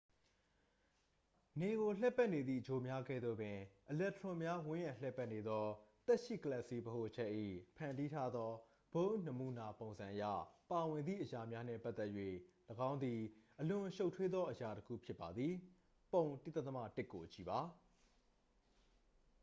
[1.59, 3.57] နေကိုလှည့်ပတ်နေသည့်ဂြိုလ်များကဲ့သို့ပင်
[3.89, 5.65] အီလက်ထရွန်များ ဝန်းရံလှည့်ပတ်နေသော
[6.05, 7.29] သက်ရှိကလာပ်စည်းဗဟိုချက်၏
[7.77, 8.51] ဖန်တီးထားသော
[8.93, 10.23] bohr နမူနာပုံစံအရ
[10.69, 12.11] ပါဝင်သည့်အရာများနှင့်ပတ်သက်၍
[12.89, 13.19] ၎င်းသည်
[13.59, 15.53] အလွန်ရှုပ်ထွေးသောအရာတစ်ခု ဖြစ်ပါသည်
[16.13, 17.59] ပုံ 1.1 ကိုကြည့်ပါ